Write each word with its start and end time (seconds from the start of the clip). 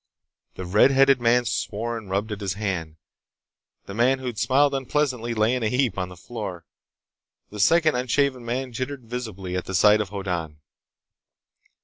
The 0.55 0.65
red 0.65 0.89
headed 0.89 1.21
man 1.21 1.45
swore 1.45 1.95
and 1.95 2.09
rubbed 2.09 2.31
at 2.31 2.41
his 2.41 2.55
hand. 2.55 2.97
The 3.85 3.93
man 3.93 4.17
who'd 4.17 4.39
smiled 4.39 4.73
unpleasantly 4.73 5.35
lay 5.35 5.53
in 5.53 5.61
a 5.61 5.67
heap 5.69 5.95
on 5.99 6.09
the 6.09 6.17
floor. 6.17 6.65
The 7.51 7.59
second 7.59 7.93
unshaven 7.93 8.43
man 8.43 8.73
jittered 8.73 9.03
visibly 9.03 9.55
at 9.55 9.67
sight 9.75 10.01
of 10.01 10.09
Hoddan. 10.09 10.57